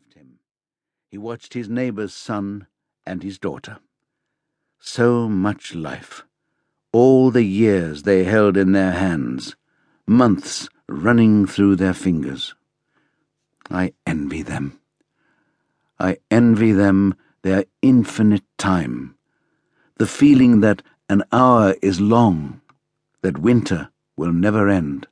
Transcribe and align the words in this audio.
left 0.00 0.14
him, 0.14 0.38
he 1.08 1.18
watched 1.18 1.54
his 1.54 1.68
neighbour's 1.68 2.14
son 2.14 2.66
and 3.06 3.22
his 3.22 3.38
daughter. 3.38 3.78
So 4.78 5.28
much 5.28 5.74
life, 5.74 6.24
all 6.92 7.30
the 7.30 7.44
years 7.44 8.02
they 8.02 8.24
held 8.24 8.56
in 8.56 8.72
their 8.72 8.92
hands, 8.92 9.56
months 10.06 10.68
running 10.88 11.46
through 11.46 11.76
their 11.76 11.94
fingers. 11.94 12.54
I 13.70 13.92
envy 14.06 14.42
them. 14.42 14.80
I 15.98 16.18
envy 16.30 16.72
them 16.72 17.14
their 17.42 17.64
infinite 17.82 18.44
time, 18.58 19.16
the 19.98 20.06
feeling 20.06 20.60
that 20.60 20.82
an 21.08 21.22
hour 21.32 21.74
is 21.82 22.00
long, 22.00 22.60
that 23.22 23.38
winter 23.38 23.90
will 24.16 24.32
never 24.32 24.68
end. 24.68 25.06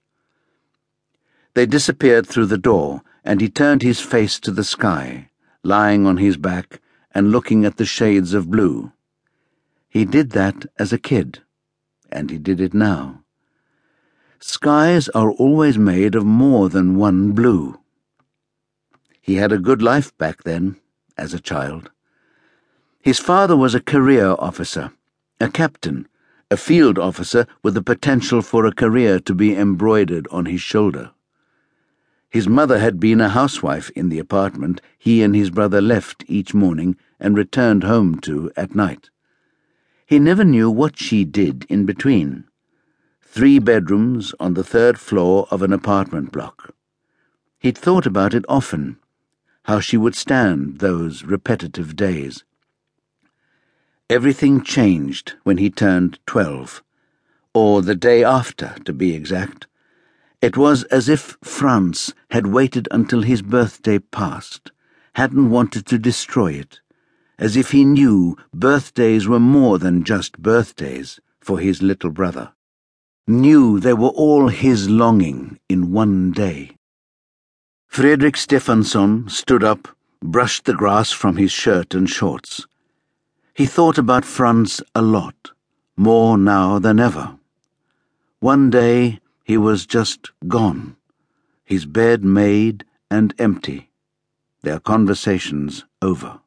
They 1.54 1.66
disappeared 1.66 2.26
through 2.26 2.46
the 2.46 2.58
door, 2.58 3.02
and 3.24 3.40
he 3.40 3.48
turned 3.48 3.82
his 3.82 4.00
face 4.00 4.38
to 4.40 4.50
the 4.50 4.64
sky, 4.64 5.30
lying 5.62 6.06
on 6.06 6.16
his 6.16 6.36
back 6.36 6.80
and 7.12 7.32
looking 7.32 7.64
at 7.64 7.76
the 7.76 7.84
shades 7.84 8.34
of 8.34 8.50
blue. 8.50 8.92
He 9.88 10.04
did 10.04 10.30
that 10.30 10.66
as 10.78 10.92
a 10.92 10.98
kid, 10.98 11.40
and 12.12 12.30
he 12.30 12.38
did 12.38 12.60
it 12.60 12.74
now. 12.74 13.24
Skies 14.40 15.08
are 15.10 15.30
always 15.32 15.76
made 15.76 16.14
of 16.14 16.24
more 16.24 16.68
than 16.68 16.96
one 16.96 17.32
blue. 17.32 17.80
He 19.20 19.34
had 19.34 19.52
a 19.52 19.58
good 19.58 19.82
life 19.82 20.16
back 20.16 20.44
then, 20.44 20.76
as 21.16 21.34
a 21.34 21.40
child. 21.40 21.90
His 23.00 23.18
father 23.18 23.56
was 23.56 23.74
a 23.74 23.80
career 23.80 24.36
officer, 24.38 24.92
a 25.40 25.48
captain, 25.48 26.06
a 26.50 26.56
field 26.56 26.98
officer 26.98 27.46
with 27.62 27.74
the 27.74 27.82
potential 27.82 28.42
for 28.42 28.64
a 28.64 28.72
career 28.72 29.18
to 29.20 29.34
be 29.34 29.56
embroidered 29.56 30.26
on 30.30 30.46
his 30.46 30.60
shoulder. 30.60 31.10
His 32.30 32.46
mother 32.46 32.78
had 32.78 33.00
been 33.00 33.20
a 33.20 33.30
housewife 33.30 33.90
in 33.90 34.10
the 34.10 34.18
apartment 34.18 34.80
he 34.98 35.22
and 35.22 35.34
his 35.34 35.50
brother 35.50 35.80
left 35.80 36.24
each 36.26 36.52
morning 36.52 36.96
and 37.18 37.36
returned 37.36 37.84
home 37.84 38.20
to 38.20 38.50
at 38.56 38.74
night. 38.74 39.08
He 40.04 40.18
never 40.18 40.44
knew 40.44 40.70
what 40.70 40.98
she 40.98 41.24
did 41.24 41.64
in 41.68 41.86
between. 41.86 42.44
Three 43.22 43.58
bedrooms 43.58 44.34
on 44.38 44.54
the 44.54 44.64
third 44.64 44.98
floor 44.98 45.46
of 45.50 45.62
an 45.62 45.72
apartment 45.72 46.32
block. 46.32 46.74
He'd 47.58 47.78
thought 47.78 48.06
about 48.06 48.34
it 48.34 48.44
often, 48.48 48.98
how 49.64 49.80
she 49.80 49.96
would 49.96 50.14
stand 50.14 50.78
those 50.78 51.24
repetitive 51.24 51.96
days. 51.96 52.44
Everything 54.10 54.62
changed 54.62 55.34
when 55.44 55.58
he 55.58 55.68
turned 55.70 56.18
twelve, 56.24 56.82
or 57.52 57.82
the 57.82 57.94
day 57.94 58.24
after, 58.24 58.76
to 58.84 58.92
be 58.92 59.14
exact. 59.14 59.66
It 60.40 60.56
was 60.56 60.84
as 60.84 61.08
if 61.08 61.36
Franz 61.42 62.14
had 62.30 62.46
waited 62.46 62.86
until 62.92 63.22
his 63.22 63.42
birthday 63.42 63.98
passed, 63.98 64.70
hadn't 65.14 65.50
wanted 65.50 65.84
to 65.86 65.98
destroy 65.98 66.52
it, 66.52 66.80
as 67.38 67.56
if 67.56 67.72
he 67.72 67.84
knew 67.84 68.36
birthdays 68.54 69.26
were 69.26 69.40
more 69.40 69.80
than 69.80 70.04
just 70.04 70.38
birthdays 70.38 71.18
for 71.40 71.58
his 71.58 71.82
little 71.82 72.10
brother, 72.10 72.52
knew 73.26 73.80
they 73.80 73.94
were 73.94 74.08
all 74.08 74.48
his 74.48 74.88
longing 74.88 75.58
in 75.68 75.90
one 75.92 76.30
day. 76.30 76.76
Fredrik 77.88 78.36
Steffansson 78.36 79.28
stood 79.28 79.64
up, 79.64 79.88
brushed 80.22 80.66
the 80.66 80.74
grass 80.74 81.10
from 81.10 81.36
his 81.36 81.50
shirt 81.50 81.94
and 81.94 82.08
shorts. 82.08 82.64
He 83.54 83.66
thought 83.66 83.98
about 83.98 84.24
Franz 84.24 84.80
a 84.94 85.02
lot, 85.02 85.50
more 85.96 86.38
now 86.38 86.78
than 86.78 87.00
ever. 87.00 87.38
One 88.38 88.70
day, 88.70 89.18
he 89.48 89.56
was 89.56 89.86
just 89.86 90.30
gone, 90.46 90.94
his 91.64 91.86
bed 91.86 92.22
made 92.22 92.84
and 93.10 93.34
empty, 93.38 93.90
their 94.60 94.78
conversations 94.78 95.86
over. 96.02 96.40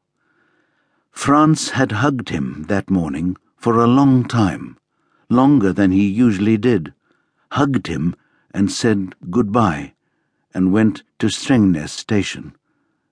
Franz 1.10 1.70
had 1.70 1.90
hugged 1.90 2.28
him 2.28 2.64
that 2.68 2.88
morning 2.88 3.36
for 3.56 3.80
a 3.80 3.88
long 3.88 4.22
time, 4.22 4.78
longer 5.28 5.72
than 5.72 5.90
he 5.90 6.06
usually 6.06 6.56
did, 6.56 6.94
hugged 7.50 7.88
him 7.88 8.14
and 8.54 8.70
said 8.70 9.16
goodbye, 9.32 9.94
and 10.54 10.72
went 10.72 11.02
to 11.18 11.26
Strängnäs 11.26 11.88
station, 11.88 12.54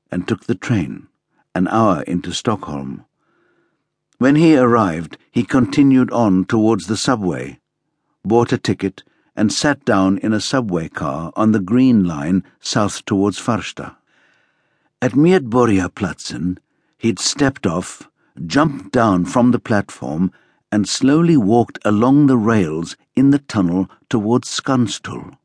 and 0.09 0.29
took 0.29 0.45
the 0.45 0.55
train, 0.55 1.09
an 1.53 1.67
hour 1.67 2.03
into 2.03 2.33
Stockholm. 2.33 3.05
When 4.19 4.37
he 4.37 4.57
arrived, 4.57 5.19
he 5.33 5.43
continued 5.43 6.13
on 6.13 6.45
towards 6.45 6.87
the 6.87 6.97
subway, 6.97 7.59
bought 8.25 8.53
a 8.53 8.59
ticket, 8.59 9.03
and 9.41 9.51
sat 9.51 9.83
down 9.87 10.19
in 10.19 10.35
a 10.35 10.41
subway 10.41 10.87
car 10.87 11.33
on 11.35 11.53
the 11.53 11.59
Green 11.59 12.05
Line 12.05 12.45
south 12.61 13.03
towards 13.07 13.41
Farsta. 13.41 13.97
At 15.01 15.13
Medborgarplatsen, 15.13 16.59
he'd 16.99 17.19
stepped 17.19 17.67
off, 17.67 18.11
jumped 18.45 18.93
down 18.93 19.25
from 19.25 19.53
the 19.53 19.59
platform, 19.59 20.31
and 20.71 20.87
slowly 20.87 21.39
walked 21.39 21.79
along 21.87 22.27
the 22.27 22.37
rails 22.37 22.99
in 23.17 23.31
the 23.31 23.39
tunnel 23.39 23.89
towards 24.11 24.47
Skanstull. 24.47 25.39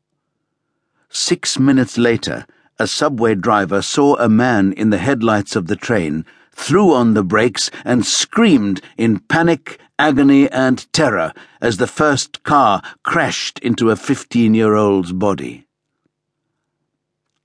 Six 1.08 1.58
minutes 1.58 1.96
later, 1.96 2.44
a 2.78 2.86
subway 2.86 3.34
driver 3.34 3.80
saw 3.80 4.16
a 4.16 4.28
man 4.28 4.74
in 4.74 4.90
the 4.90 4.98
headlights 4.98 5.56
of 5.56 5.68
the 5.68 5.76
train, 5.76 6.26
threw 6.52 6.92
on 6.92 7.14
the 7.14 7.24
brakes, 7.24 7.70
and 7.82 8.04
screamed 8.04 8.82
in 8.98 9.20
panic 9.20 9.80
agony 9.98 10.50
and 10.50 10.90
terror 10.92 11.32
as 11.60 11.76
the 11.76 11.86
first 11.86 12.42
car 12.42 12.82
crashed 13.02 13.58
into 13.60 13.90
a 13.90 13.96
15 13.96 14.54
year 14.54 14.74
old's 14.74 15.12
body. 15.12 15.66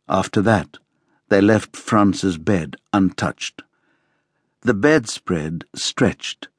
After 0.08 0.42
that, 0.42 0.78
they 1.30 1.40
left 1.40 1.78
Franz's 1.78 2.38
bed 2.38 2.76
untouched. 2.92 3.62
The 4.62 4.74
bedspread 4.74 5.64
stretched, 5.74 6.50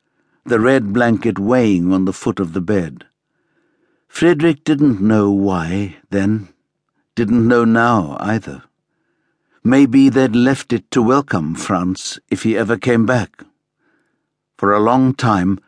the 0.44 0.58
red 0.58 0.92
blanket 0.92 1.38
weighing 1.38 1.92
on 1.92 2.04
the 2.04 2.12
foot 2.12 2.40
of 2.40 2.52
the 2.52 2.60
bed. 2.60 3.04
Fredrik 4.08 4.64
didn't 4.64 5.00
know 5.00 5.30
why 5.30 5.96
then, 6.10 6.48
didn't 7.14 7.46
know 7.46 7.64
now 7.64 8.16
either. 8.20 8.62
Maybe 9.62 10.08
they'd 10.08 10.34
left 10.34 10.72
it 10.72 10.90
to 10.90 11.02
welcome 11.02 11.54
Franz 11.54 12.18
if 12.30 12.42
he 12.42 12.58
ever 12.58 12.76
came 12.76 13.06
back. 13.06 13.44
For 14.56 14.72
a 14.72 14.80
long 14.80 15.14
time, 15.14 15.60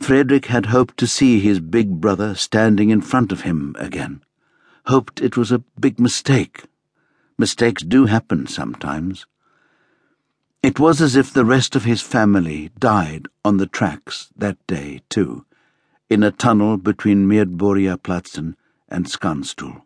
Fredrik 0.00 0.46
had 0.46 0.66
hoped 0.66 0.96
to 0.96 1.06
see 1.06 1.40
his 1.40 1.60
big 1.60 2.00
brother 2.00 2.34
standing 2.34 2.88
in 2.88 3.02
front 3.02 3.30
of 3.30 3.42
him 3.42 3.76
again. 3.78 4.22
Hoped 4.86 5.20
it 5.20 5.36
was 5.36 5.52
a 5.52 5.62
big 5.78 6.00
mistake. 6.00 6.64
Mistakes 7.38 7.82
do 7.82 8.06
happen 8.06 8.46
sometimes. 8.46 9.26
It 10.62 10.80
was 10.80 11.02
as 11.02 11.16
if 11.16 11.32
the 11.32 11.44
rest 11.44 11.76
of 11.76 11.84
his 11.84 12.00
family 12.00 12.70
died 12.78 13.28
on 13.44 13.58
the 13.58 13.66
tracks 13.66 14.30
that 14.36 14.56
day, 14.66 15.02
too, 15.10 15.44
in 16.08 16.22
a 16.22 16.32
tunnel 16.32 16.78
between 16.78 17.28
Medborgarplatsen 17.28 18.56
and 18.88 19.06
Skanstull. 19.06 19.82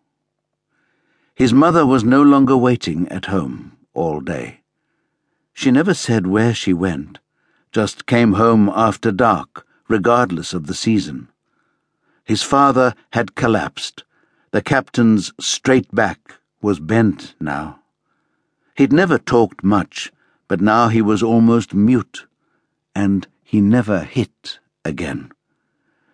His 1.35 1.53
mother 1.53 1.85
was 1.85 2.05
no 2.05 2.23
longer 2.23 2.57
waiting 2.57 3.09
at 3.09 3.27
home 3.27 3.77
all 3.95 4.21
day. 4.21 4.61
She 5.53 5.73
never 5.73 5.93
said 5.93 6.29
where 6.29 6.55
she 6.55 6.73
went, 6.73 7.19
just 7.73 8.07
came 8.07 8.35
home 8.35 8.71
after 8.75 9.11
dark 9.11 9.64
regardless 9.89 10.53
of 10.53 10.67
the 10.67 10.75
season. 10.75 11.29
His 12.25 12.43
father 12.43 12.95
had 13.11 13.35
collapsed. 13.35 14.05
The 14.51 14.63
captain's 14.63 15.33
straight 15.41 15.95
back 15.95 16.35
was 16.63 16.81
bent 16.81 17.35
now. 17.41 17.81
He'd 18.77 18.93
never 18.93 19.19
talked 19.19 19.63
much, 19.63 20.13
but 20.49 20.61
now 20.61 20.89
he 20.89 21.03
was 21.03 21.23
almost 21.23 21.75
mute, 21.75 22.27
and 22.95 23.27
he 23.43 23.61
never 23.61 24.01
hit 24.01 24.59
again. 24.85 25.31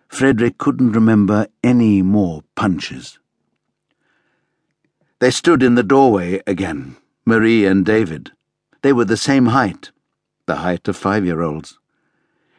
Fredrik 0.07 0.57
couldn't 0.57 0.91
remember 0.91 1.47
any 1.63 2.01
more 2.01 2.43
punches. 2.55 3.17
They 5.19 5.31
stood 5.31 5.63
in 5.63 5.75
the 5.75 5.83
doorway 5.83 6.41
again, 6.45 6.97
Marie 7.25 7.65
and 7.65 7.85
David. 7.85 8.31
They 8.81 8.91
were 8.91 9.05
the 9.05 9.17
same 9.17 9.47
height, 9.47 9.91
the 10.47 10.57
height 10.57 10.87
of 10.87 10.97
five 10.97 11.25
year 11.25 11.41
olds. 11.41 11.79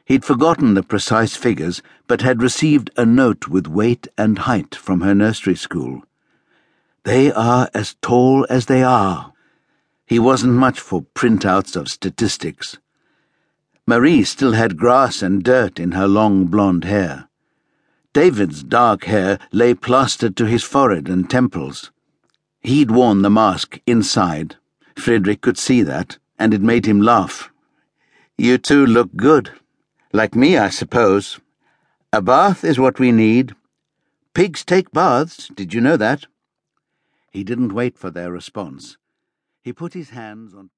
He'd 0.04 0.24
forgotten 0.24 0.74
the 0.74 0.82
precise 0.82 1.36
figures, 1.36 1.82
but 2.06 2.22
had 2.22 2.42
received 2.42 2.90
a 2.96 3.06
note 3.06 3.48
with 3.48 3.66
weight 3.66 4.08
and 4.18 4.38
height 4.38 4.74
from 4.74 5.00
her 5.00 5.14
nursery 5.14 5.54
school. 5.54 6.02
They 7.04 7.32
are 7.32 7.68
as 7.72 7.96
tall 8.02 8.46
as 8.50 8.66
they 8.66 8.82
are. 8.82 9.32
He 10.06 10.18
wasn't 10.18 10.54
much 10.54 10.80
for 10.80 11.06
printouts 11.14 11.76
of 11.76 11.88
statistics. 11.88 12.78
Marie 13.86 14.24
still 14.24 14.52
had 14.52 14.76
grass 14.76 15.22
and 15.22 15.42
dirt 15.42 15.80
in 15.80 15.92
her 15.92 16.06
long 16.06 16.46
blonde 16.46 16.84
hair. 16.84 17.28
David's 18.12 18.62
dark 18.62 19.04
hair 19.04 19.38
lay 19.52 19.74
plastered 19.74 20.36
to 20.36 20.44
his 20.44 20.62
forehead 20.62 21.08
and 21.08 21.30
temples. 21.30 21.90
He'd 22.60 22.90
worn 22.90 23.22
the 23.22 23.30
mask 23.30 23.80
inside. 23.86 24.56
Fredrik 24.96 25.40
could 25.40 25.58
see 25.58 25.82
that, 25.82 26.18
and 26.38 26.52
it 26.52 26.60
made 26.60 26.86
him 26.86 27.00
laugh. 27.00 27.50
You 28.36 28.58
two 28.58 28.84
look 28.84 29.16
good. 29.16 29.50
Like 30.14 30.34
me, 30.34 30.58
I 30.58 30.68
suppose. 30.68 31.40
A 32.12 32.20
bath 32.20 32.64
is 32.64 32.78
what 32.78 32.98
we 32.98 33.12
need. 33.12 33.54
Pigs 34.34 34.62
take 34.62 34.92
baths, 34.92 35.48
did 35.54 35.72
you 35.72 35.80
know 35.80 35.96
that? 35.96 36.26
He 37.30 37.42
didn't 37.42 37.72
wait 37.72 37.96
for 37.96 38.10
their 38.10 38.30
response. 38.30 38.98
He 39.62 39.72
put 39.72 39.94
his 39.94 40.10
hands 40.10 40.54
on 40.54 40.64
two 40.64 40.72